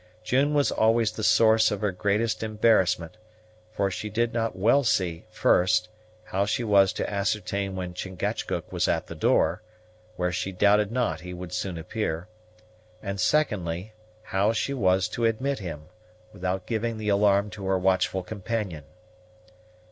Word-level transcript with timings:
June 0.23 0.55
was 0.55 0.71
always 0.71 1.11
the 1.11 1.23
source 1.23 1.69
of 1.69 1.81
her 1.81 1.91
greatest 1.91 2.41
embarrassment; 2.41 3.17
for 3.71 3.91
she 3.91 4.09
did 4.09 4.33
not 4.33 4.57
well 4.57 4.83
see, 4.83 5.25
first, 5.29 5.89
how 6.23 6.43
she 6.43 6.63
was 6.63 6.91
to 6.91 7.07
ascertain 7.07 7.75
when 7.75 7.93
Chingachgook 7.93 8.71
was 8.71 8.87
at 8.87 9.05
the 9.05 9.13
door, 9.13 9.61
where 10.15 10.31
she 10.31 10.51
doubted 10.51 10.91
not 10.91 11.21
he 11.21 11.35
would 11.35 11.53
soon 11.53 11.77
appear; 11.77 12.27
and, 13.03 13.19
secondly, 13.21 13.93
how 14.23 14.51
she 14.51 14.73
was 14.73 15.07
to 15.09 15.23
admit 15.23 15.59
him, 15.59 15.83
without 16.33 16.65
giving 16.65 16.97
the 16.97 17.09
alarm 17.09 17.51
to 17.51 17.67
her 17.67 17.77
watchful 17.77 18.23
companion. 18.23 18.85